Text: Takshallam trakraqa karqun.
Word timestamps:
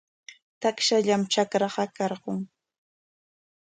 Takshallam 0.65 1.21
trakraqa 1.35 1.85
karqun. 2.01 2.41